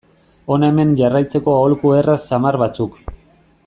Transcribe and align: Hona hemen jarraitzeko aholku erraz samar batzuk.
Hona 0.53 0.69
hemen 0.71 0.95
jarraitzeko 1.01 1.55
aholku 1.59 1.95
erraz 2.01 2.19
samar 2.33 2.59
batzuk. 2.67 3.01